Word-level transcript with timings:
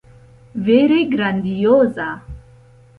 Vere 0.69 0.97
grandioza! 1.13 2.09